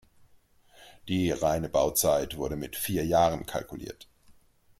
Die 1.07 1.29
reine 1.29 1.69
Bauzeit 1.69 2.35
wurde 2.35 2.55
mit 2.55 2.75
vier 2.75 3.05
Jahren 3.05 3.45
kalkuliert. 3.45 4.07